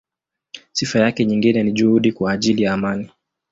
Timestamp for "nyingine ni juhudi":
1.25-2.11